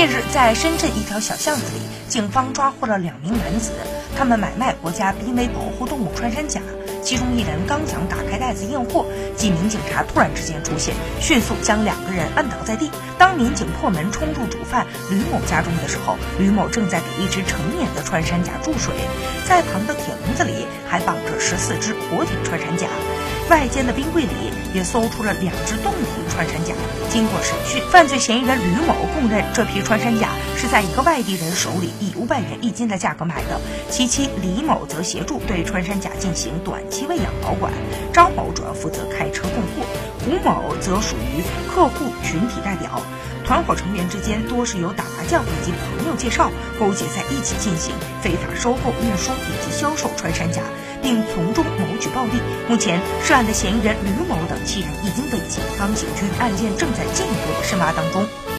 [0.00, 3.70] 近日，在深圳一条小巷子里，警方抓获了两名男子，
[4.16, 6.58] 他们买卖国家濒危保护动物穿山甲。
[7.02, 9.04] 其中一人刚想打开袋子验货，
[9.40, 12.90] 几名警察突然之间出现，迅速将两个人按倒在地。
[13.16, 18.92] 当民警破门冲入主犯吕某家中的时候，吕某正在给一只成年的穿山甲注水，
[19.48, 22.86] 在旁的铁笼子里还绑着十四只活体穿山甲。
[23.48, 24.28] 外间的冰柜里
[24.74, 26.72] 也搜出了两只冻体穿山甲。
[27.08, 33.60] 经过审讯，犯罪嫌疑人吕某供认，这批穿山甲是在一个外地人手里以五百元一斤的价格买的。
[33.90, 37.72] 其妻李某则协助对穿山甲进行短期喂养保管，
[38.12, 39.86] 张某主要负责开车供货，
[40.24, 43.00] 胡某则属于客户群体代表。
[43.46, 50.62] 团伙成员之间多是由打麻将以及朋友介绍勾结在一起进行非法收购、运输以及销售穿山甲，
[51.02, 52.40] 并从中谋取暴利。
[52.68, 58.49] 目前，涉案的嫌疑人吕某等七人已经被警方刑拘，案件正在进一步的深挖当中。